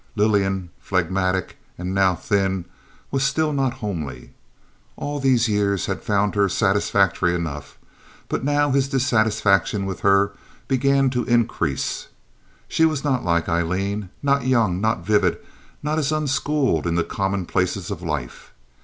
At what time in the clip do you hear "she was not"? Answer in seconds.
12.67-13.23